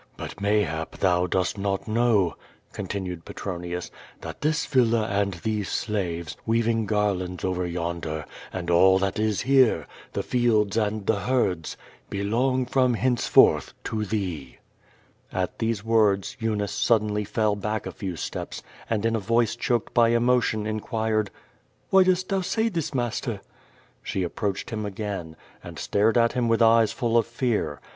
[0.17, 2.35] "But, mayhap, thou dost not know,"
[2.73, 8.97] continued Petronius, "that this villa and these slaves, weaving garlands over yon der, and all
[8.97, 11.77] that is here, the fields and the herds,
[12.09, 14.57] belong from henceforth to thee."
[15.31, 19.93] At these words Eunice suddenly fell back a few steps, and in a voice choked
[19.93, 21.29] by emotion inquired:
[21.91, 23.41] "Why dost thou say this, master?"
[24.01, 27.79] She approached him again, and stared at him with eyes full of fear.